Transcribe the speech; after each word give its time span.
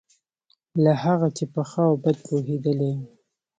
له 0.83 0.93
هغه 1.03 1.27
چې 1.37 1.45
په 1.53 1.61
ښه 1.69 1.83
او 1.89 1.95
بد 2.03 2.17
پوهېدلی 2.25 2.89
یم. 2.93 3.01